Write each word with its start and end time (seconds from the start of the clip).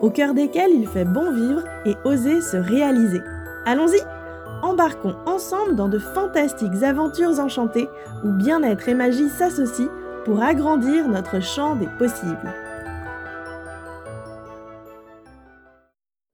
au 0.00 0.10
cœur 0.10 0.34
desquels 0.34 0.72
il 0.72 0.86
fait 0.86 1.04
bon 1.04 1.32
vivre 1.32 1.62
et 1.84 1.94
oser 2.04 2.40
se 2.40 2.56
réaliser. 2.56 3.20
Allons-y 3.64 4.00
Embarquons 4.62 5.16
ensemble 5.26 5.76
dans 5.76 5.88
de 5.88 5.98
fantastiques 5.98 6.82
aventures 6.82 7.38
enchantées 7.38 7.88
où 8.24 8.32
bien-être 8.32 8.88
et 8.88 8.94
magie 8.94 9.28
s'associent 9.28 9.90
pour 10.24 10.42
agrandir 10.42 11.08
notre 11.08 11.40
champ 11.40 11.76
des 11.76 11.88
possibles. 11.98 12.54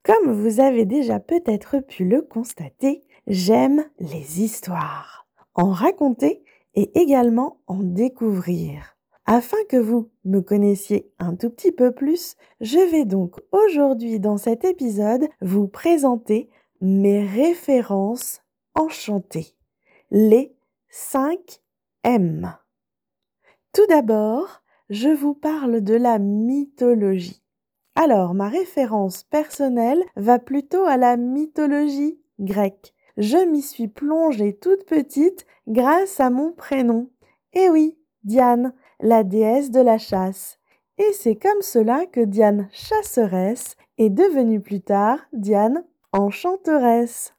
Comme 0.05 0.33
vous 0.33 0.61
avez 0.61 0.84
déjà 0.84 1.20
peut-être 1.20 1.79
pu 1.81 2.05
le 2.05 2.23
constater, 2.23 3.03
j'aime 3.27 3.84
les 3.98 4.42
histoires. 4.42 5.27
En 5.55 5.70
raconter 5.70 6.42
et 6.75 6.91
également 6.98 7.59
en 7.67 7.83
découvrir. 7.83 8.97
Afin 9.27 9.59
que 9.69 9.77
vous 9.77 10.11
me 10.25 10.41
connaissiez 10.41 11.12
un 11.19 11.37
tout 11.37 11.51
petit 11.51 11.73
peu 11.73 11.93
plus, 11.93 12.37
je 12.61 12.79
vais 12.79 13.05
donc 13.05 13.41
aujourd'hui 13.53 14.19
dans 14.19 14.37
cet 14.37 14.65
épisode 14.65 15.29
vous 15.41 15.69
présenter 15.69 16.51
mes 16.81 17.25
références 17.25 18.43
enchantées, 18.75 19.55
les 20.11 20.56
5 20.89 21.39
M. 22.03 22.53
Tout 23.73 23.87
d'abord, 23.89 24.62
je 24.91 25.09
vous 25.09 25.34
parle 25.34 25.81
de 25.83 25.95
la 25.95 26.19
mythologie. 26.19 27.42
Alors, 27.95 28.34
ma 28.34 28.48
référence 28.48 29.23
personnelle 29.23 30.03
va 30.17 30.39
plutôt 30.39 30.84
à 30.84 30.97
la 30.97 31.17
mythologie 31.17 32.19
grecque. 32.41 32.92
Je 33.17 33.36
m'y 33.36 33.62
suis 33.62 33.89
plongée 33.89 34.57
toute 34.57 34.84
petite 34.84 35.47
grâce 35.69 36.19
à 36.19 36.31
mon 36.31 36.53
prénom. 36.53 37.11
Eh 37.53 37.69
oui, 37.69 37.97
Diane, 38.25 38.75
la 39.03 39.25
déesse 39.25 39.70
de 39.70 39.81
la 39.81 39.98
chasse. 39.98 40.58
Et 40.98 41.12
c'est 41.12 41.36
comme 41.36 41.61
cela 41.61 42.06
que 42.06 42.20
Diane 42.20 42.69
chasseresse 42.72 43.77
est 43.98 44.11
devenue 44.11 44.61
plus 44.61 44.81
tard 44.81 45.19
Diane 45.33 45.84
enchanteresse. 46.12 47.34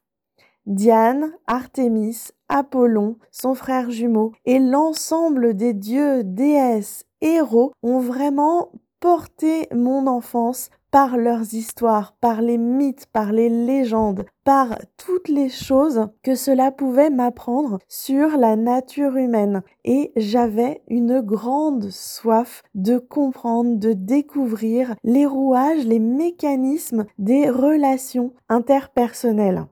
Diane, 0.66 1.32
Artémis, 1.46 2.30
Apollon, 2.48 3.18
son 3.30 3.54
frère 3.54 3.90
jumeau 3.90 4.32
et 4.44 4.58
l'ensemble 4.58 5.54
des 5.54 5.74
dieux, 5.74 6.24
déesses, 6.24 7.04
héros 7.20 7.72
ont 7.82 7.98
vraiment 7.98 8.70
porté 9.00 9.68
mon 9.74 10.06
enfance 10.06 10.70
par 10.94 11.16
leurs 11.16 11.54
histoires, 11.54 12.14
par 12.20 12.40
les 12.40 12.56
mythes, 12.56 13.06
par 13.06 13.32
les 13.32 13.48
légendes, 13.48 14.26
par 14.44 14.78
toutes 14.96 15.26
les 15.26 15.48
choses 15.48 16.06
que 16.22 16.36
cela 16.36 16.70
pouvait 16.70 17.10
m'apprendre 17.10 17.80
sur 17.88 18.36
la 18.36 18.54
nature 18.54 19.16
humaine. 19.16 19.64
Et 19.84 20.12
j'avais 20.14 20.82
une 20.86 21.20
grande 21.20 21.90
soif 21.90 22.62
de 22.76 22.98
comprendre, 22.98 23.76
de 23.76 23.92
découvrir 23.92 24.94
les 25.02 25.26
rouages, 25.26 25.84
les 25.84 25.98
mécanismes 25.98 27.06
des 27.18 27.50
relations 27.50 28.32
interpersonnelles 28.48 29.66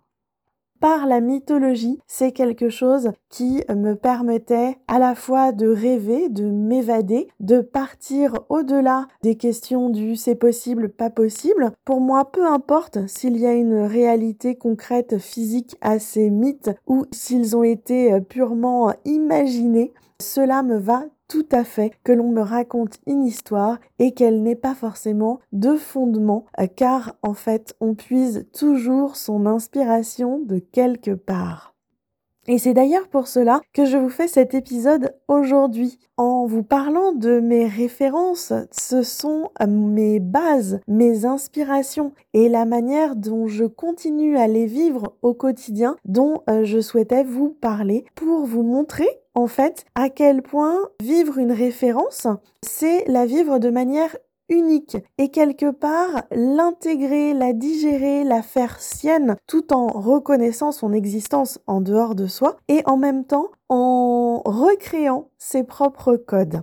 par 0.82 1.06
la 1.06 1.20
mythologie, 1.20 2.00
c'est 2.08 2.32
quelque 2.32 2.68
chose 2.68 3.12
qui 3.28 3.62
me 3.72 3.94
permettait 3.94 4.78
à 4.88 4.98
la 4.98 5.14
fois 5.14 5.52
de 5.52 5.68
rêver, 5.68 6.28
de 6.28 6.50
m'évader, 6.50 7.28
de 7.38 7.60
partir 7.60 8.40
au-delà 8.48 9.06
des 9.22 9.36
questions 9.36 9.90
du 9.90 10.16
c'est 10.16 10.34
possible, 10.34 10.88
pas 10.88 11.08
possible. 11.08 11.70
Pour 11.84 12.00
moi, 12.00 12.32
peu 12.32 12.44
importe 12.44 13.06
s'il 13.06 13.36
y 13.36 13.46
a 13.46 13.52
une 13.52 13.76
réalité 13.76 14.56
concrète 14.56 15.18
physique 15.18 15.76
à 15.82 16.00
ces 16.00 16.30
mythes 16.30 16.72
ou 16.88 17.04
s'ils 17.12 17.56
ont 17.56 17.62
été 17.62 18.20
purement 18.20 18.92
imaginés, 19.04 19.92
cela 20.20 20.64
me 20.64 20.78
va 20.78 21.04
tout 21.32 21.48
à 21.50 21.64
fait 21.64 21.92
que 22.04 22.12
l'on 22.12 22.30
me 22.30 22.42
raconte 22.42 22.98
une 23.06 23.24
histoire 23.24 23.78
et 23.98 24.12
qu'elle 24.12 24.42
n'ait 24.42 24.54
pas 24.54 24.74
forcément 24.74 25.40
de 25.52 25.76
fondement, 25.76 26.44
euh, 26.60 26.66
car 26.66 27.16
en 27.22 27.32
fait 27.32 27.74
on 27.80 27.94
puise 27.94 28.46
toujours 28.52 29.16
son 29.16 29.46
inspiration 29.46 30.40
de 30.40 30.58
quelque 30.58 31.12
part. 31.12 31.71
Et 32.48 32.58
c'est 32.58 32.74
d'ailleurs 32.74 33.06
pour 33.08 33.28
cela 33.28 33.60
que 33.72 33.84
je 33.84 33.96
vous 33.96 34.08
fais 34.08 34.26
cet 34.26 34.52
épisode 34.54 35.14
aujourd'hui. 35.28 35.98
En 36.16 36.44
vous 36.44 36.64
parlant 36.64 37.12
de 37.12 37.38
mes 37.38 37.66
références, 37.66 38.52
ce 38.72 39.02
sont 39.02 39.50
euh, 39.60 39.66
mes 39.66 40.18
bases, 40.18 40.80
mes 40.88 41.24
inspirations 41.24 42.12
et 42.34 42.48
la 42.48 42.64
manière 42.64 43.14
dont 43.14 43.46
je 43.46 43.64
continue 43.64 44.36
à 44.36 44.48
les 44.48 44.66
vivre 44.66 45.14
au 45.22 45.34
quotidien 45.34 45.96
dont 46.04 46.42
euh, 46.50 46.64
je 46.64 46.80
souhaitais 46.80 47.22
vous 47.22 47.50
parler 47.50 48.04
pour 48.16 48.44
vous 48.44 48.62
montrer 48.62 49.08
en 49.34 49.46
fait 49.46 49.84
à 49.94 50.10
quel 50.10 50.42
point 50.42 50.78
vivre 51.00 51.38
une 51.38 51.52
référence, 51.52 52.26
c'est 52.62 53.04
la 53.06 53.24
vivre 53.24 53.58
de 53.58 53.70
manière 53.70 54.16
unique 54.52 54.98
et 55.18 55.30
quelque 55.30 55.70
part 55.70 56.24
l'intégrer, 56.30 57.34
la 57.34 57.52
digérer, 57.52 58.22
la 58.22 58.42
faire 58.42 58.80
sienne 58.80 59.36
tout 59.46 59.72
en 59.72 59.86
reconnaissant 59.88 60.70
son 60.70 60.92
existence 60.92 61.58
en 61.66 61.80
dehors 61.80 62.14
de 62.14 62.26
soi 62.26 62.56
et 62.68 62.82
en 62.86 62.96
même 62.96 63.24
temps 63.24 63.48
en 63.68 64.42
recréant 64.44 65.28
ses 65.38 65.64
propres 65.64 66.16
codes. 66.16 66.62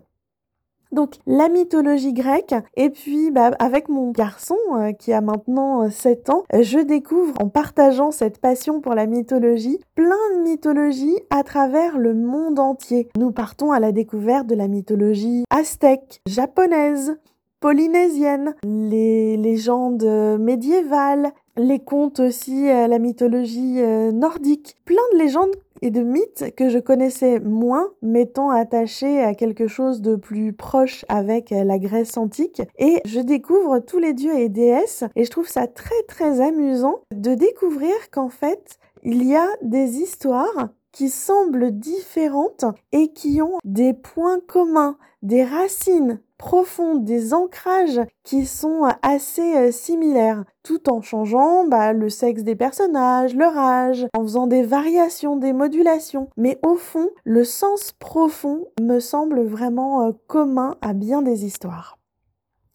Donc 0.92 1.16
la 1.28 1.50
mythologie 1.50 2.14
grecque 2.14 2.56
et 2.76 2.90
puis 2.90 3.30
bah, 3.30 3.52
avec 3.60 3.90
mon 3.90 4.12
garçon 4.12 4.58
euh, 4.74 4.92
qui 4.92 5.14
a 5.14 5.22
maintenant 5.22 5.90
7 5.90 6.30
euh, 6.30 6.34
ans, 6.34 6.44
je 6.60 6.80
découvre 6.80 7.34
en 7.40 7.48
partageant 7.48 8.10
cette 8.10 8.40
passion 8.40 8.82
pour 8.82 8.96
la 8.96 9.06
mythologie 9.06 9.80
plein 9.94 10.16
de 10.36 10.42
mythologies 10.42 11.20
à 11.30 11.44
travers 11.44 12.00
le 12.00 12.16
monde 12.16 12.58
entier. 12.58 13.08
Nous 13.18 13.32
partons 13.32 13.72
à 13.72 13.80
la 13.80 13.92
découverte 13.92 14.48
de 14.48 14.56
la 14.56 14.68
mythologie 14.68 15.44
aztèque, 15.52 16.22
japonaise, 16.28 17.20
polynésienne, 17.60 18.56
les 18.64 19.38
légendes 19.38 20.04
médiévales, 20.40 21.32
les 21.58 21.80
contes 21.80 22.20
aussi, 22.20 22.66
la 22.66 23.00
mythologie 23.00 23.82
nordique, 24.14 24.78
plein 24.86 25.02
de 25.14 25.18
légendes 25.18 25.56
et 25.82 25.92
de 25.92 26.02
mythes 26.02 26.54
que 26.56 26.70
je 26.70 26.80
connaissais 26.80 27.40
moins, 27.40 27.90
m'étant 28.02 28.50
attachée 28.50 29.22
à 29.22 29.34
quelque 29.34 29.68
chose 29.68 30.02
de 30.02 30.16
plus 30.16 30.54
proche 30.54 31.06
avec 31.10 31.52
la 31.52 31.80
Grèce 31.80 32.18
antique. 32.18 32.62
Et 32.78 33.02
je 33.06 33.20
découvre 33.20 33.80
tous 33.80 34.00
les 34.00 34.14
dieux 34.14 34.38
et 34.38 34.50
déesses 34.50 35.04
et 35.16 35.26
je 35.26 35.32
trouve 35.32 35.48
ça 35.48 35.68
très 35.68 36.02
très 36.08 36.42
amusant 36.42 37.02
de 37.14 37.34
découvrir 37.34 37.94
qu'en 38.12 38.30
fait, 38.30 38.78
il 39.04 39.26
y 39.26 39.36
a 39.36 39.48
des 39.62 39.98
histoires 39.98 40.70
qui 40.92 41.10
semblent 41.10 41.72
différentes 41.72 42.66
et 42.92 43.10
qui 43.10 43.42
ont 43.42 43.58
des 43.64 43.94
points 43.94 44.40
communs, 44.46 44.98
des 45.22 45.44
racines 45.44 46.20
profondes, 46.38 47.04
des 47.04 47.34
ancrages 47.34 48.02
qui 48.24 48.46
sont 48.46 48.88
assez 49.02 49.56
euh, 49.56 49.72
similaires, 49.72 50.46
tout 50.64 50.90
en 50.90 51.02
changeant 51.02 51.68
bah, 51.68 51.94
le 51.94 52.10
sexe 52.10 52.44
des 52.44 52.56
personnages, 52.56 53.36
leur 53.36 53.58
âge, 53.58 54.08
en 54.18 54.24
faisant 54.24 54.48
des 54.48 54.64
variations, 54.64 55.36
des 55.36 55.54
modulations. 55.54 56.30
Mais 56.38 56.58
au 56.66 56.76
fond, 56.76 57.10
le 57.26 57.44
sens 57.44 57.92
profond 57.92 58.66
me 58.82 59.00
semble 59.00 59.44
vraiment 59.44 60.08
euh, 60.08 60.12
commun 60.28 60.76
à 60.82 60.94
bien 60.94 61.22
des 61.22 61.46
histoires. 61.46 61.98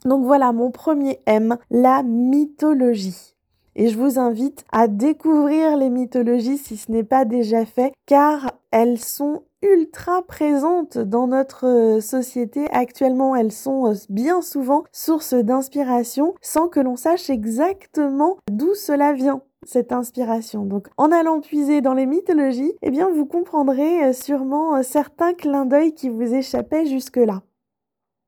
Donc 0.05 0.25
voilà 0.25 0.53
mon 0.53 0.71
premier 0.71 1.21
M, 1.27 1.57
la 1.71 2.03
mythologie. 2.03 3.35
Et 3.77 3.89
je 3.89 3.99
vous 3.99 4.19
invite 4.19 4.65
à 4.71 4.87
découvrir 4.87 5.77
les 5.77 5.91
mythologies 5.91 6.59
si 6.59 6.77
ce 6.77 6.93
n'est 6.93 7.03
pas 7.03 7.25
déjà 7.25 7.65
fait, 7.65 7.93
car 8.07 8.53
elles 8.71 9.01
sont 9.01 9.43
ultra 9.65 10.23
présentes 10.23 10.99
dans 10.99 11.27
notre 11.27 11.67
euh, 11.67 12.01
société 12.01 12.67
actuellement. 12.71 13.35
Elles 13.35 13.53
sont 13.53 13.91
euh, 13.91 13.95
bien 14.11 14.43
souvent 14.43 14.85
source 14.93 15.35
d'inspiration 15.35 16.35
sans 16.43 16.69
que 16.69 16.81
l'on 16.81 16.97
sache 16.97 17.31
exactement 17.31 18.37
d'où 18.51 18.75
cela 18.75 19.13
vient 19.13 19.43
cette 19.67 19.93
inspiration. 19.93 20.67
Donc 20.67 20.89
en 20.99 21.11
allant 21.11 21.41
puiser 21.41 21.81
dans 21.81 21.95
les 21.95 22.07
mythologies, 22.07 22.75
eh 22.83 22.91
bien 22.91 23.09
vous 23.09 23.27
comprendrez 23.27 24.05
euh, 24.05 24.13
sûrement 24.13 24.83
certains 24.83 25.33
clins 25.33 25.67
d'œil 25.67 25.95
qui 25.95 26.11
vous 26.11 26.35
échappaient 26.35 26.87
jusque-là. 26.87 27.43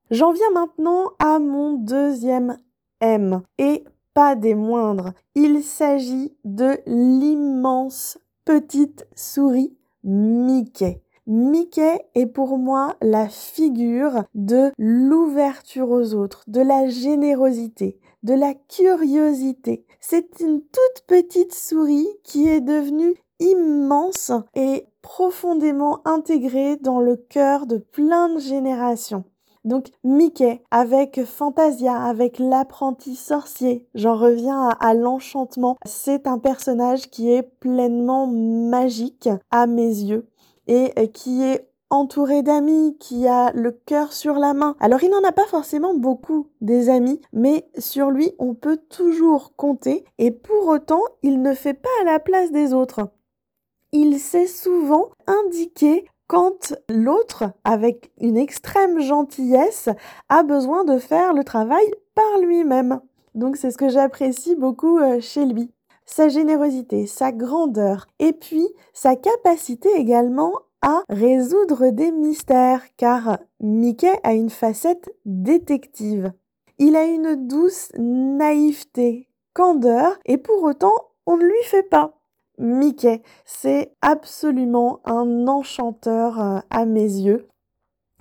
J'en 0.09 0.31
viens 0.31 0.51
maintenant 0.53 1.11
à 1.19 1.37
mon 1.37 1.73
deuxième 1.73 2.57
M 3.01 3.41
et 3.59 3.83
pas 4.13 4.35
des 4.35 4.55
moindres. 4.55 5.13
Il 5.35 5.61
s'agit 5.61 6.33
de 6.43 6.77
l'immense 6.87 8.17
petite 8.45 9.05
souris 9.15 9.77
Mickey. 10.03 11.01
Mickey 11.29 12.05
est 12.15 12.25
pour 12.25 12.57
moi 12.57 12.95
la 13.01 13.27
figure 13.27 14.23
de 14.33 14.71
l'ouverture 14.77 15.89
aux 15.89 16.13
autres, 16.13 16.41
de 16.47 16.61
la 16.61 16.87
générosité, 16.87 17.99
de 18.23 18.33
la 18.33 18.53
curiosité. 18.53 19.85
C'est 19.99 20.39
une 20.39 20.61
toute 20.61 21.05
petite 21.05 21.53
souris 21.53 22.07
qui 22.23 22.47
est 22.47 22.61
devenue 22.61 23.13
immense 23.41 24.31
et 24.55 24.85
profondément 25.01 25.99
intégrée 26.05 26.77
dans 26.77 27.01
le 27.01 27.17
cœur 27.17 27.65
de 27.65 27.77
plein 27.77 28.29
de 28.29 28.39
générations. 28.39 29.25
Donc 29.65 29.87
Mickey 30.05 30.63
avec 30.71 31.25
Fantasia, 31.25 31.93
avec 31.93 32.39
l'apprenti 32.39 33.17
sorcier, 33.17 33.85
j'en 33.95 34.15
reviens 34.15 34.69
à, 34.79 34.93
l'enchantement, 34.93 35.75
c'est 35.85 36.25
un 36.25 36.37
personnage 36.37 37.09
qui 37.09 37.29
est 37.33 37.43
pleinement 37.43 38.27
magique 38.27 39.27
à 39.51 39.67
mes 39.67 39.89
yeux 39.89 40.25
et 40.67 40.91
euh, 40.97 41.07
qui 41.07 41.43
est 41.43 41.69
entouré 41.89 42.43
d'amis, 42.43 42.97
qui 42.99 43.27
a 43.27 43.51
le 43.53 43.71
cœur 43.71 44.13
sur 44.13 44.35
la 44.35 44.53
main. 44.53 44.75
Alors 44.79 45.03
il 45.03 45.09
n'en 45.09 45.23
a 45.23 45.31
pas 45.31 45.45
forcément 45.45 45.93
beaucoup 45.93 46.47
des 46.61 46.89
amis, 46.89 47.21
mais 47.33 47.69
sur 47.77 48.11
lui 48.11 48.33
on 48.39 48.53
peut 48.53 48.77
toujours 48.89 49.55
compter 49.55 50.03
et 50.17 50.31
pour 50.31 50.67
autant 50.67 51.01
il 51.23 51.41
ne 51.41 51.53
fait 51.53 51.73
pas 51.73 51.89
à 52.01 52.05
la 52.05 52.19
place 52.19 52.51
des 52.51 52.73
autres. 52.73 53.09
Il 53.93 54.19
sait 54.19 54.47
souvent 54.47 55.09
indiquer 55.27 56.05
quand 56.27 56.75
l'autre, 56.89 57.45
avec 57.63 58.11
une 58.19 58.37
extrême 58.37 58.99
gentillesse, 58.99 59.87
a 60.27 60.43
besoin 60.43 60.83
de 60.83 60.97
faire 60.97 61.33
le 61.33 61.45
travail 61.45 61.85
par 62.15 62.39
lui-même. 62.41 62.99
Donc 63.33 63.55
c'est 63.55 63.71
ce 63.71 63.77
que 63.77 63.87
j'apprécie 63.87 64.55
beaucoup 64.55 64.99
euh, 64.99 65.21
chez 65.21 65.45
lui. 65.45 65.71
Sa 66.07 66.29
générosité, 66.29 67.05
sa 67.05 67.31
grandeur, 67.31 68.07
et 68.17 68.33
puis 68.33 68.67
sa 68.93 69.15
capacité 69.15 69.89
également 69.95 70.53
à 70.81 71.03
résoudre 71.09 71.89
des 71.89 72.11
mystères, 72.11 72.81
car 72.97 73.37
Mickey 73.59 74.19
a 74.23 74.33
une 74.33 74.49
facette 74.49 75.13
détective. 75.25 76.31
Il 76.79 76.95
a 76.95 77.05
une 77.05 77.47
douce 77.47 77.91
naïveté, 77.99 79.27
candeur, 79.53 80.17
et 80.25 80.39
pour 80.39 80.63
autant 80.63 80.93
on 81.27 81.37
ne 81.37 81.45
lui 81.45 81.63
fait 81.63 81.83
pas. 81.83 82.17
Mickey. 82.57 83.21
C'est 83.45 83.93
absolument 84.01 85.01
un 85.05 85.47
enchanteur 85.47 86.39
euh, 86.39 86.59
à 86.69 86.85
mes 86.85 87.01
yeux. 87.03 87.47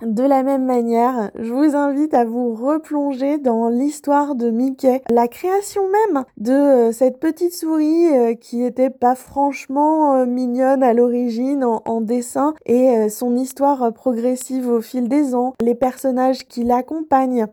De 0.02 0.22
la 0.22 0.43
même 0.43 0.66
manière, 0.66 1.31
je 1.38 1.52
vous 1.52 1.75
invite 1.75 2.12
à 2.12 2.26
vous 2.26 2.54
replonger 2.54 3.38
dans 3.38 3.70
l'histoire 3.70 4.34
de 4.34 4.50
Mickey, 4.50 5.02
la 5.08 5.26
création 5.26 5.82
même 5.88 6.25
de 6.37 6.52
euh, 6.52 6.93
cette 6.93 7.19
petite 7.19 7.54
souris 7.54 8.08
euh, 8.08 8.34
qui 8.34 8.62
était 8.62 8.90
pas 8.90 9.14
franchement 9.14 10.26
mignonne 10.26 10.82
à 10.82 10.93
l'origine 10.93 11.64
en, 11.64 12.00
dessin 12.02 12.54
et 12.66 13.08
son 13.08 13.37
histoire 13.37 13.93
progressive 13.94 14.69
au 14.69 14.82
fil 14.82 15.08
des 15.08 15.34
ans, 15.34 15.54
les 15.62 15.75
personnages 15.75 16.46
qui 16.46 16.62
l'accompagnent 16.62 17.46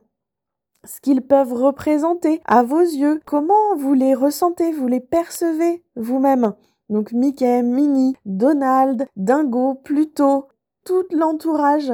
ce 0.86 1.00
qu'ils 1.00 1.22
peuvent 1.22 1.54
représenter 1.54 2.42
à 2.46 2.64
vos 2.64 2.82
yeux, 2.82 3.22
comment 3.26 3.76
vous 3.78 3.94
les 3.94 4.14
ressentez, 4.14 4.72
vous 4.72 4.88
les 4.88 5.00
percevez 5.00 5.82
vous-même? 5.96 6.54
Donc 6.90 7.12
Mickey, 7.14 7.64
Minnie, 7.64 8.16
Donald, 8.26 9.08
Dingo, 9.16 9.76
Pluto, 9.76 10.48
tout 10.84 11.06
l'entourage. 11.12 11.94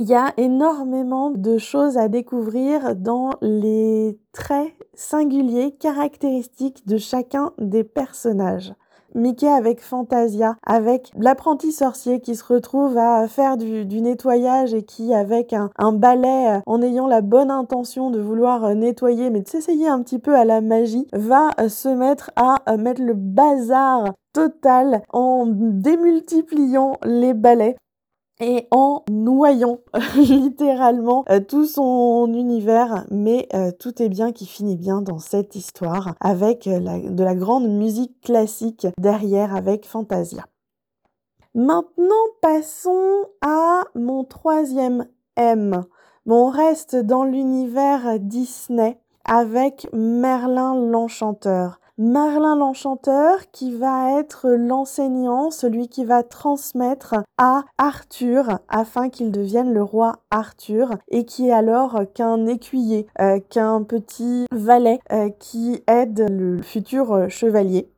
Il 0.00 0.08
y 0.08 0.14
a 0.14 0.32
énormément 0.36 1.32
de 1.32 1.58
choses 1.58 1.98
à 1.98 2.06
découvrir 2.06 2.94
dans 2.94 3.30
les 3.42 4.16
traits 4.32 4.72
singuliers, 4.94 5.72
caractéristiques 5.72 6.86
de 6.86 6.98
chacun 6.98 7.50
des 7.58 7.82
personnages. 7.82 8.74
Mickey 9.16 9.48
avec 9.48 9.80
Fantasia, 9.80 10.54
avec 10.64 11.10
l'apprenti 11.18 11.72
sorcier 11.72 12.20
qui 12.20 12.36
se 12.36 12.44
retrouve 12.44 12.96
à 12.96 13.26
faire 13.26 13.56
du, 13.56 14.00
nettoyage 14.00 14.72
et 14.72 14.84
qui, 14.84 15.12
avec 15.12 15.52
un, 15.52 15.92
balai, 15.92 16.58
euh, 16.58 16.60
en 16.66 16.80
ayant 16.80 17.08
la 17.08 17.20
bonne 17.20 17.50
intention 17.50 18.12
de 18.12 18.20
vouloir 18.20 18.66
euh, 18.66 18.74
nettoyer, 18.74 19.30
mais 19.30 19.40
de 19.40 19.48
s'essayer 19.48 19.88
un 19.88 20.00
petit 20.02 20.20
peu 20.20 20.36
à 20.36 20.44
la 20.44 20.60
magie, 20.60 21.08
va 21.12 21.50
euh, 21.58 21.68
se 21.68 21.88
mettre 21.88 22.30
à 22.36 22.76
mettre 22.76 23.02
le 23.02 23.14
bazar 23.14 24.12
total 24.32 25.02
en 25.12 25.46
démultipliant 25.48 26.98
les 27.02 27.34
balais 27.34 27.74
et 28.40 28.66
en 28.70 29.04
noyant 29.10 29.80
littéralement 30.16 31.24
euh, 31.30 31.40
tout 31.40 31.66
son 31.66 32.32
univers, 32.32 33.04
mais 33.10 33.48
euh, 33.54 33.70
tout 33.72 34.02
est 34.02 34.08
bien 34.08 34.32
qui 34.32 34.46
finit 34.46 34.76
bien 34.76 35.02
dans 35.02 35.18
cette 35.18 35.56
histoire 35.56 36.14
avec 36.20 36.66
euh, 36.66 36.80
de 37.08 37.24
la 37.24 37.34
grande 37.34 37.68
musique 37.68 38.20
classique 38.20 38.86
derrière 38.98 39.54
avec 39.54 39.86
Fantasia. 39.86 40.44
Maintenant, 41.54 42.14
passons 42.40 43.24
à 43.40 43.82
mon 43.94 44.24
troisième 44.24 45.06
M. 45.36 45.82
on 46.26 46.50
reste 46.50 46.94
dans 46.94 47.24
l'univers 47.24 48.20
Disney 48.20 49.00
avec 49.24 49.88
Merlin 49.92 50.76
l'Enchanteur. 50.76 51.80
Merlin 52.00 52.54
l'Enchanteur 52.54 53.50
qui 53.50 53.74
va 53.74 54.20
être 54.20 54.50
l'enseignant, 54.50 55.50
celui 55.50 55.88
qui 55.88 56.04
va 56.04 56.22
transmettre 56.22 57.16
à 57.38 57.64
Arthur 57.76 58.60
afin 58.68 59.08
qu'il 59.08 59.32
devienne 59.32 59.74
le 59.74 59.82
roi 59.82 60.20
Arthur 60.30 60.90
et 61.08 61.24
qui 61.24 61.48
est 61.48 61.52
alors 61.52 62.02
qu'un 62.14 62.46
écuyer, 62.46 63.08
euh, 63.20 63.40
qu'un 63.40 63.82
petit 63.82 64.46
valet 64.52 65.00
euh, 65.10 65.28
qui 65.40 65.82
aide 65.88 66.24
le 66.30 66.62
futur 66.62 67.12
euh, 67.12 67.28
chevalier. 67.28 67.90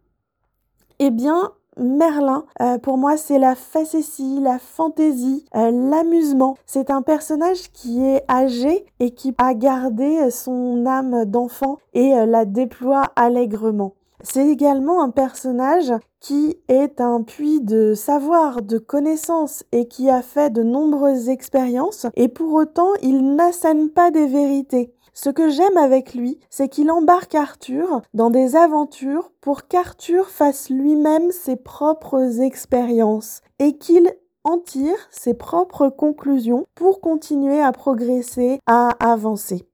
Eh 0.99 1.11
bien, 1.11 1.53
Merlin, 1.81 2.45
pour 2.83 2.99
moi, 2.99 3.17
c'est 3.17 3.39
la 3.39 3.55
facétie, 3.55 4.39
la 4.41 4.59
fantaisie, 4.59 5.45
l'amusement. 5.55 6.57
C'est 6.67 6.91
un 6.91 7.03
personnage 7.03 7.73
qui 7.73 8.05
est 8.05 8.23
âgé 8.31 8.85
et 9.01 9.11
qui 9.11 9.35
a 9.39 9.55
gardé 9.55 10.31
son 10.31 10.87
âme 10.87 11.25
d'enfant 11.25 11.79
et 11.95 12.13
la 12.27 12.45
déploie 12.45 13.05
allègrement. 13.17 13.95
C'est 14.23 14.47
également 14.49 15.03
un 15.03 15.09
personnage 15.09 15.93
qui 16.21 16.59
est 16.69 17.01
un 17.01 17.23
puits 17.23 17.63
de 17.63 17.95
savoir, 17.95 18.61
de 18.61 18.77
connaissances 18.77 19.65
et 19.73 19.89
qui 19.89 20.11
a 20.11 20.21
fait 20.21 20.51
de 20.51 20.63
nombreuses 20.63 21.31
expériences 21.31 22.07
et 22.17 22.29
pour 22.29 22.53
autant 22.53 22.91
il 23.03 23.35
n'assène 23.35 23.89
pas 23.89 24.11
des 24.11 24.27
vérités. 24.27 24.93
Ce 25.13 25.31
que 25.31 25.49
j'aime 25.49 25.77
avec 25.77 26.15
lui, 26.15 26.39
c'est 26.51 26.69
qu'il 26.69 26.91
embarque 26.91 27.35
Arthur 27.35 28.03
dans 28.15 28.31
des 28.31 28.57
aventures 28.57 29.33
pour 29.41 29.67
qu'Arthur 29.67 30.29
fasse 30.29 30.71
lui-même 30.71 31.31
ses 31.31 31.57
propres 31.57 32.41
expériences 32.41 33.41
et 33.59 33.77
qu'il 33.77 34.15
en 34.45 34.59
tire 34.59 34.97
ses 35.11 35.35
propres 35.35 35.89
conclusions 35.89 36.67
pour 36.75 37.01
continuer 37.01 37.61
à 37.61 37.73
progresser, 37.73 38.61
à 38.67 38.91
avancer. 39.01 39.70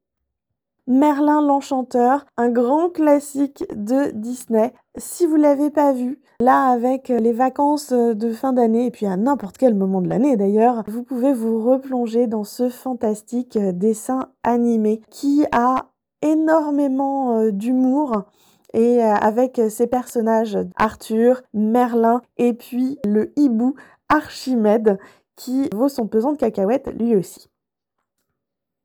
Merlin 0.89 1.43
l'Enchanteur, 1.43 2.27
un 2.37 2.49
grand 2.49 2.91
classique 2.91 3.65
de 3.75 4.13
Disney. 4.13 4.73
Si 4.97 5.27
vous 5.27 5.37
l'avez 5.37 5.71
pas 5.71 5.93
vu, 5.93 6.21
là 6.41 6.69
avec 6.69 7.09
les 7.09 7.33
vacances 7.33 7.93
de 7.93 8.33
fin 8.33 8.53
d'année 8.53 8.87
et 8.87 8.91
puis 8.91 9.07
à 9.07 9.17
n'importe 9.17 9.59
quel 9.59 9.75
moment 9.75 10.01
de 10.01 10.09
l'année 10.09 10.37
d'ailleurs, 10.37 10.85
vous 10.87 11.03
pouvez 11.03 11.33
vous 11.33 11.61
replonger 11.61 12.27
dans 12.29 12.45
ce 12.45 12.69
fantastique 12.69 13.59
dessin 13.59 14.29
animé 14.45 15.03
qui 15.11 15.45
a 15.51 15.91
énormément 16.23 17.39
euh, 17.39 17.51
d'humour 17.51 18.25
et 18.73 19.03
euh, 19.03 19.15
avec 19.15 19.61
ses 19.69 19.87
personnages 19.87 20.59
Arthur, 20.77 21.43
Merlin 21.53 22.23
et 22.37 22.53
puis 22.53 22.99
le 23.05 23.33
hibou 23.37 23.75
Archimède 24.09 24.99
qui 25.35 25.69
vaut 25.75 25.89
son 25.89 26.07
pesant 26.07 26.33
de 26.33 26.39
cacahuètes 26.39 26.93
lui 26.99 27.17
aussi. 27.17 27.49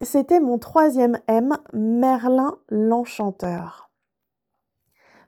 C'était 0.03 0.39
mon 0.39 0.57
troisième 0.57 1.19
M, 1.27 1.55
Merlin 1.73 2.57
l'Enchanteur. 2.69 3.91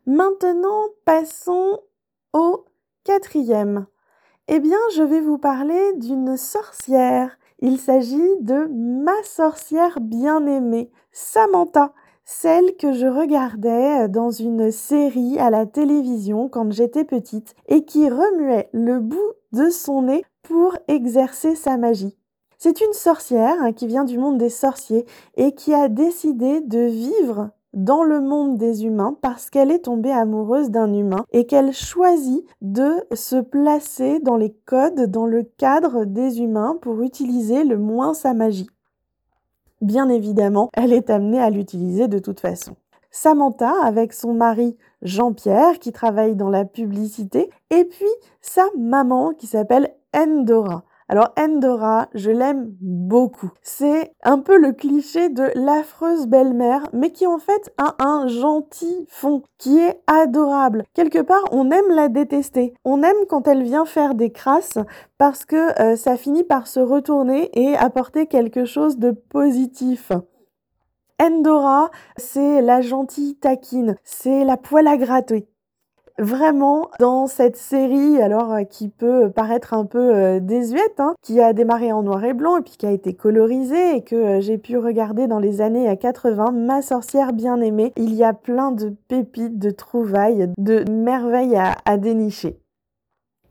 Maintenant, 0.07 0.85
passons 1.05 1.79
au 2.33 2.65
quatrième. 3.03 3.85
Eh 4.47 4.59
bien, 4.59 4.79
je 4.95 5.03
vais 5.03 5.21
vous 5.21 5.37
parler 5.37 5.93
d'une 5.97 6.37
sorcière. 6.37 7.37
Il 7.59 7.77
s'agit 7.77 8.37
de 8.41 8.67
ma 8.71 9.23
sorcière 9.23 9.99
bien-aimée, 10.01 10.91
Samantha, 11.11 11.93
celle 12.25 12.75
que 12.75 12.93
je 12.93 13.05
regardais 13.05 14.09
dans 14.09 14.31
une 14.31 14.71
série 14.71 15.37
à 15.37 15.51
la 15.51 15.67
télévision 15.67 16.49
quand 16.49 16.71
j'étais 16.71 17.05
petite 17.05 17.53
et 17.67 17.85
qui 17.85 18.09
remuait 18.09 18.69
le 18.73 18.99
bout 18.99 19.33
de 19.51 19.69
son 19.69 20.01
nez 20.03 20.25
pour 20.41 20.75
exercer 20.87 21.55
sa 21.55 21.77
magie. 21.77 22.17
C'est 22.63 22.79
une 22.79 22.93
sorcière 22.93 23.57
hein, 23.59 23.73
qui 23.73 23.87
vient 23.87 24.05
du 24.05 24.17
monde 24.17 24.37
des 24.37 24.47
sorciers 24.47 25.05
et 25.35 25.51
qui 25.51 25.73
a 25.73 25.89
décidé 25.89 26.61
de 26.61 26.79
vivre 26.79 27.49
dans 27.73 28.03
le 28.03 28.21
monde 28.21 28.57
des 28.57 28.85
humains 28.85 29.17
parce 29.21 29.49
qu'elle 29.49 29.69
est 29.69 29.83
tombée 29.83 30.13
amoureuse 30.13 30.69
d'un 30.69 30.93
humain 30.93 31.25
et 31.33 31.45
qu'elle 31.45 31.73
choisit 31.73 32.45
de 32.61 33.05
se 33.11 33.35
placer 33.35 34.21
dans 34.21 34.37
les 34.37 34.55
codes, 34.65 35.11
dans 35.11 35.25
le 35.25 35.43
cadre 35.43 36.05
des 36.05 36.39
humains 36.39 36.77
pour 36.81 37.01
utiliser 37.01 37.65
le 37.65 37.77
moins 37.77 38.13
sa 38.13 38.33
magie. 38.33 38.69
Bien 39.81 40.07
évidemment, 40.07 40.69
elle 40.71 40.93
est 40.93 41.09
amenée 41.09 41.41
à 41.41 41.49
l'utiliser 41.49 42.07
de 42.07 42.19
toute 42.19 42.39
façon. 42.39 42.77
Samantha 43.11 43.73
avec 43.83 44.13
son 44.13 44.33
mari 44.33 44.77
Jean-Pierre 45.01 45.79
qui 45.79 45.91
travaille 45.91 46.37
dans 46.37 46.49
la 46.49 46.63
publicité 46.63 47.49
et 47.71 47.83
puis 47.83 48.07
sa 48.39 48.63
maman 48.77 49.33
qui 49.33 49.47
s'appelle 49.47 49.93
Endora. 50.15 50.85
Alors 51.13 51.31
Endora, 51.37 52.07
je 52.15 52.31
l'aime 52.31 52.73
beaucoup. 52.81 53.51
C'est 53.61 54.15
un 54.23 54.39
peu 54.39 54.57
le 54.57 54.71
cliché 54.71 55.29
de 55.29 55.51
l'affreuse 55.53 56.25
belle-mère, 56.25 56.89
mais 56.91 57.11
qui 57.11 57.27
en 57.27 57.37
fait 57.37 57.71
a 57.77 58.03
un 58.03 58.25
gentil 58.25 59.05
fond, 59.09 59.43
qui 59.59 59.77
est 59.77 60.01
adorable. 60.07 60.85
Quelque 60.95 61.19
part, 61.19 61.43
on 61.51 61.69
aime 61.69 61.89
la 61.89 62.07
détester. 62.07 62.73
On 62.83 63.03
aime 63.03 63.27
quand 63.29 63.47
elle 63.47 63.61
vient 63.61 63.85
faire 63.85 64.15
des 64.15 64.31
crasses 64.31 64.79
parce 65.19 65.45
que 65.45 65.79
euh, 65.79 65.95
ça 65.95 66.17
finit 66.17 66.43
par 66.43 66.65
se 66.65 66.79
retourner 66.79 67.51
et 67.53 67.77
apporter 67.77 68.25
quelque 68.25 68.65
chose 68.65 68.97
de 68.97 69.11
positif. 69.11 70.11
Endora, 71.21 71.91
c'est 72.17 72.59
la 72.59 72.81
gentille 72.81 73.35
taquine, 73.35 73.97
c'est 74.03 74.43
la 74.45 74.57
poêle 74.57 74.87
à 74.87 74.97
gratter. 74.97 75.47
Vraiment, 76.19 76.91
dans 76.99 77.25
cette 77.25 77.57
série, 77.57 78.21
alors 78.21 78.53
euh, 78.53 78.63
qui 78.63 78.87
peut 78.87 79.31
paraître 79.31 79.73
un 79.73 79.85
peu 79.85 80.15
euh, 80.15 80.39
désuète, 80.39 80.99
hein, 80.99 81.15
qui 81.23 81.41
a 81.41 81.53
démarré 81.53 81.91
en 81.91 82.03
noir 82.03 82.23
et 82.23 82.33
blanc 82.33 82.57
et 82.57 82.61
puis 82.61 82.75
qui 82.77 82.85
a 82.85 82.91
été 82.91 83.13
colorisée 83.13 83.95
et 83.95 84.03
que 84.03 84.15
euh, 84.15 84.41
j'ai 84.41 84.59
pu 84.59 84.77
regarder 84.77 85.25
dans 85.25 85.39
les 85.39 85.61
années 85.61 85.97
80, 85.97 86.51
Ma 86.51 86.83
sorcière 86.83 87.33
bien 87.33 87.59
aimée, 87.61 87.93
il 87.97 88.13
y 88.13 88.23
a 88.23 88.33
plein 88.33 88.71
de 88.71 88.93
pépites, 89.07 89.57
de 89.57 89.71
trouvailles, 89.71 90.51
de 90.59 90.83
merveilles 90.89 91.59
à 91.85 91.97
dénicher. 91.97 92.62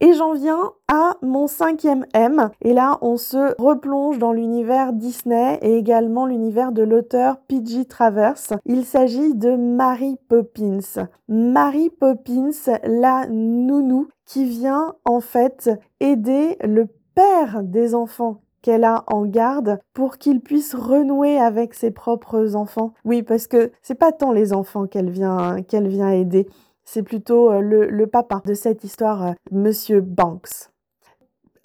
Et 0.05 0.11
j'en 0.11 0.33
viens 0.33 0.73
à 0.89 1.15
mon 1.21 1.47
cinquième 1.47 2.05
M. 2.13 2.49
Et 2.59 2.73
là, 2.73 2.97
on 3.01 3.15
se 3.15 3.55
replonge 3.57 4.19
dans 4.19 4.33
l'univers 4.33 4.91
Disney 4.91 5.57
et 5.61 5.77
également 5.77 6.25
l'univers 6.25 6.73
de 6.73 6.83
l'auteur 6.83 7.37
P.G. 7.47 7.85
Travers. 7.85 8.35
Il 8.65 8.83
s'agit 8.83 9.33
de 9.33 9.55
Mary 9.55 10.17
Poppins. 10.27 11.07
Mary 11.29 11.89
Poppins, 11.89 12.51
la 12.83 13.27
nounou, 13.29 14.09
qui 14.25 14.43
vient 14.43 14.93
en 15.05 15.21
fait 15.21 15.69
aider 16.01 16.57
le 16.61 16.89
père 17.15 17.63
des 17.63 17.95
enfants 17.95 18.41
qu'elle 18.61 18.83
a 18.83 19.05
en 19.07 19.25
garde 19.25 19.79
pour 19.93 20.17
qu'il 20.17 20.41
puisse 20.41 20.75
renouer 20.75 21.39
avec 21.39 21.73
ses 21.73 21.91
propres 21.91 22.57
enfants. 22.57 22.93
Oui, 23.05 23.23
parce 23.23 23.47
que 23.47 23.71
c'est 23.81 23.95
pas 23.95 24.11
tant 24.11 24.33
les 24.33 24.51
enfants 24.51 24.85
qu'elle 24.85 25.09
vient, 25.09 25.61
qu'elle 25.61 25.87
vient 25.87 26.09
aider, 26.09 26.47
c'est 26.85 27.03
plutôt 27.03 27.51
euh, 27.51 27.61
le, 27.61 28.07
papa 28.07 28.41
de 28.45 28.53
cette 28.53 28.83
histoire, 28.83 29.27
euh, 29.27 29.31
Monsieur 29.51 30.01
Banks. 30.01 30.69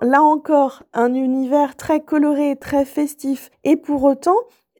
Là 0.01 0.23
encore, 0.23 0.85
un 0.95 1.15
univers 1.15 1.77
très 1.77 2.01
coloré, 2.01 2.57
très 2.57 2.85
festif, 2.85 3.51
et 3.65 3.77
pour 3.77 4.05
autant, 4.05 4.37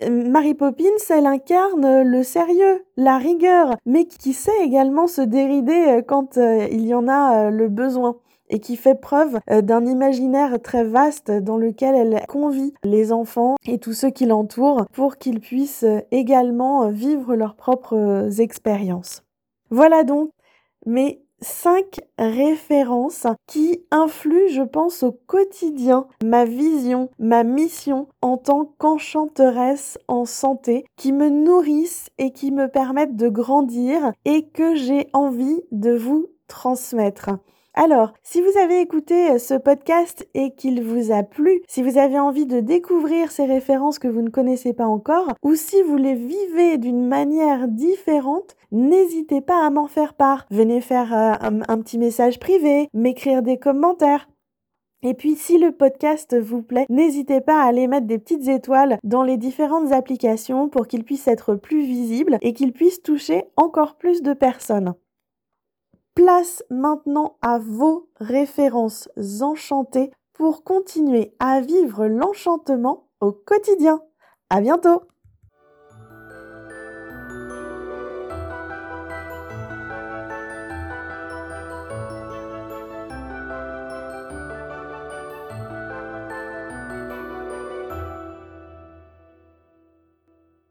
Mary 0.09 0.55
Poppins, 0.55 0.85
elle 1.11 1.27
incarne 1.27 2.03
le 2.03 2.23
sérieux, 2.23 2.85
la 2.97 3.19
rigueur, 3.19 3.75
mais 3.85 4.05
qui 4.05 4.33
sait 4.33 4.63
également 4.63 5.09
se 5.09 5.23
dérider 5.23 5.87
euh, 5.89 6.03
quand 6.03 6.37
il 6.37 6.87
y 6.87 6.95
en 6.95 7.09
a 7.09 7.51
le 7.51 7.69
besoin 7.69 8.17
et 8.51 8.61
qui 8.61 8.77
fait 8.77 8.95
preuve 8.95 9.41
d'un 9.51 9.85
imaginaire 9.85 10.63
très 10.63 10.83
vaste 10.83 11.31
dans 11.31 11.59
lequel 11.59 11.95
elle 11.95 12.25
convie 12.29 12.73
les 12.83 13.13
enfants 13.13 13.57
et 13.67 13.79
tous 13.79 13.93
ceux 13.93 14.09
qui 14.09 14.25
l'entourent 14.25 14.87
pour 14.95 15.19
qu'ils 15.19 15.41
puissent 15.41 15.85
également 16.13 16.89
vivre 16.89 17.35
leurs 17.35 17.57
propres 17.57 18.41
expériences. 18.41 19.28
Voilà 19.71 20.05
donc 20.05 20.31
mes 20.87 21.23
cinq 21.41 22.01
références 22.19 23.27
qui 23.47 23.85
influent, 23.91 24.49
je 24.49 24.63
pense, 24.63 25.03
au 25.03 25.13
quotidien, 25.13 26.07
ma 26.25 26.45
vision, 26.45 27.11
ma 27.19 27.45
mission 27.45 28.09
en 28.23 28.37
tant 28.37 28.65
qu'enchanteresse 28.79 29.99
en 30.09 30.25
santé, 30.25 30.85
qui 30.97 31.13
me 31.13 31.29
nourrissent 31.29 32.11
et 32.19 32.33
qui 32.33 32.51
me 32.51 32.69
permettent 32.69 33.17
de 33.17 33.29
grandir 33.29 34.13
et 34.25 34.49
que 34.49 34.75
j'ai 34.75 35.09
envie 35.13 35.61
de 35.71 35.93
vous 35.93 36.27
transmettre. 36.49 37.31
Alors, 37.81 38.13
si 38.25 38.41
vous 38.41 38.59
avez 38.59 38.81
écouté 38.81 39.31
euh, 39.31 39.39
ce 39.39 39.55
podcast 39.55 40.29
et 40.35 40.51
qu'il 40.51 40.83
vous 40.83 41.13
a 41.13 41.23
plu, 41.23 41.63
si 41.69 41.81
vous 41.81 41.97
avez 41.97 42.19
envie 42.19 42.45
de 42.45 42.59
découvrir 42.59 43.31
ces 43.31 43.45
références 43.45 44.01
que 44.01 44.09
vous 44.09 44.23
ne 44.23 44.31
connaissez 44.31 44.73
pas 44.73 44.89
encore, 44.89 45.33
ou 45.45 45.55
si 45.55 45.81
vous 45.83 45.95
les 45.95 46.17
vivez 46.17 46.77
d'une 46.79 47.07
manière 47.07 47.69
différente, 47.69 48.57
n'hésitez 48.73 49.41
pas 49.41 49.65
à 49.65 49.71
m'en 49.71 49.87
faire 49.87 50.15
part. 50.15 50.45
Venez 50.51 50.81
faire 50.81 51.15
euh, 51.15 51.35
un, 51.41 51.79
petit 51.79 51.99
message 51.99 52.41
privé, 52.41 52.89
m'écrire 52.95 53.43
des 53.43 53.59
commentaires. 53.59 54.29
Et 55.05 55.15
puis 55.15 55.37
si 55.37 55.57
le 55.57 55.71
podcast 55.71 56.37
vous 56.37 56.63
plaît, 56.63 56.87
n'hésitez 56.89 57.41
pas 57.41 57.63
à 57.63 57.69
aller 57.69 57.87
mettre 57.87 58.09
des 58.09 58.19
petites 58.19 58.49
étoiles 58.49 58.99
dans 59.05 59.23
les 59.23 59.37
différentes 59.37 59.93
applications 59.93 60.69
pour 60.69 60.89
qu'il 60.89 61.05
puisse 61.05 61.29
être 61.29 61.55
plus 61.55 61.83
visible 61.83 62.39
et 62.41 62.55
qu'il 62.55 62.73
puisse 62.73 63.05
toucher 63.05 63.45
encore 63.57 63.95
plus 63.95 64.21
de 64.21 64.33
personnes. 64.33 64.95
Place 66.19 66.65
maintenant 66.69 67.37
à 67.43 67.61
vos 67.61 68.09
références 68.19 69.09
enchantées 69.41 70.11
pour 70.33 70.65
continuer 70.65 71.37
à 71.39 71.61
vivre 71.61 72.09
l'enchantement 72.09 73.07
au 73.21 73.31
quotidien. 73.31 74.03
À 74.51 74.61
bientôt! 74.61 75.03